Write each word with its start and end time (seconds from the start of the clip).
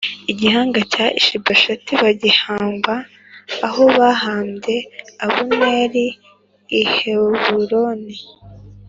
igihanga 0.31 0.79
cya 0.91 1.05
Ishibosheti 1.19 1.91
bagihamba 2.03 2.93
aho 3.67 3.83
bahambye 3.97 4.77
Abuneri 5.25 6.05
i 6.81 6.81
Heburoni 6.93 8.15